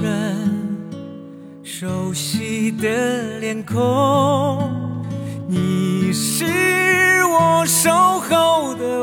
[0.00, 0.78] 人
[1.62, 3.76] 熟悉的脸孔，
[5.46, 6.44] 你是
[7.24, 7.90] 我守
[8.20, 8.97] 候的。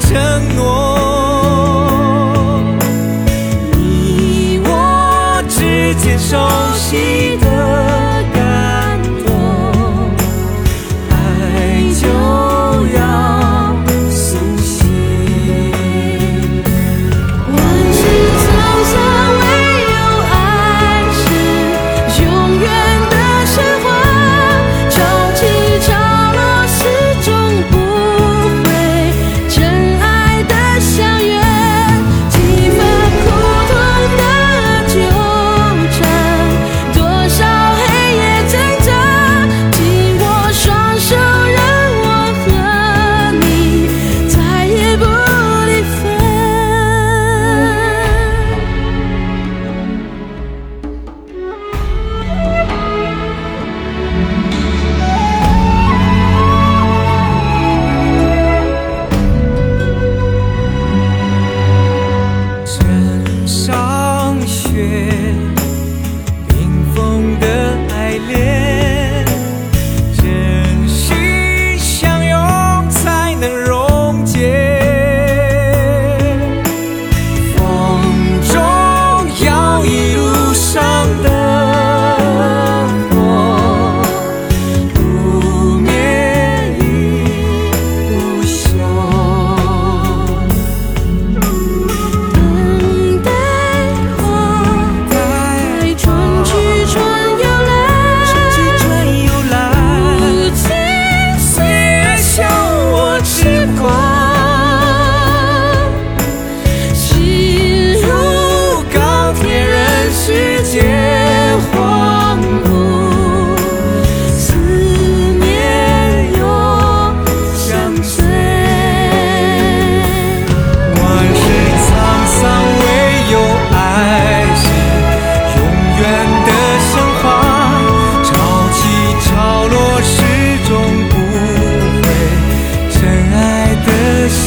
[0.00, 0.64] 承诺
[3.76, 6.36] 你我之间熟
[6.74, 7.53] 悉的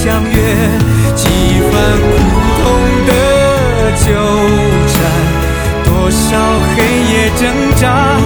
[0.07, 0.31] 相约
[1.15, 1.27] 几
[1.69, 2.07] 番苦
[2.57, 2.65] 痛
[3.07, 3.11] 的
[4.05, 4.05] 纠
[4.87, 4.95] 缠
[5.83, 6.19] 多少
[6.63, 6.75] 黑
[7.11, 7.43] 夜挣
[7.75, 8.17] 扎